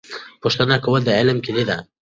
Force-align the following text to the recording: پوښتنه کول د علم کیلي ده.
پوښتنه 0.41 0.75
کول 0.83 1.01
د 1.05 1.09
علم 1.19 1.37
کیلي 1.45 1.63
ده. 1.69 1.77